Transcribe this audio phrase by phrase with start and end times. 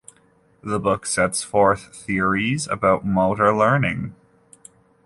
[0.63, 4.15] The book sets forth theories about motor learning.